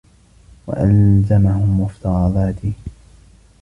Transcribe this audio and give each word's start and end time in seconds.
وَأَلْزَمَهُمْ 0.67 1.79
مُفْتَرَضَاتِهِ 1.81 2.73